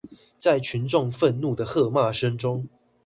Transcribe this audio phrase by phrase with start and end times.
[0.39, 2.67] 在群眾憤怒的喝罵聲中